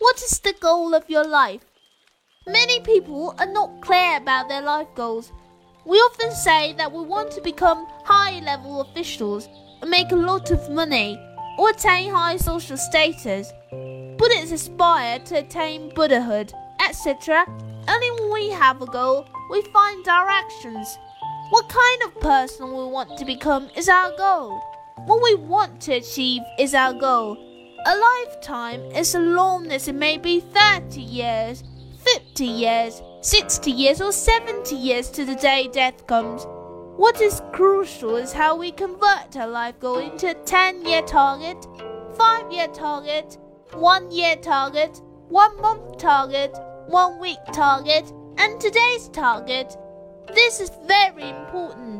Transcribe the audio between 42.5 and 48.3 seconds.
year target, 1 year target, 1 month target, 1 week target,